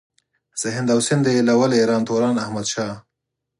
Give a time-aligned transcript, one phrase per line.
[0.59, 2.95] چې هند او سندھ ئې ايلول ايران توران احمد شاه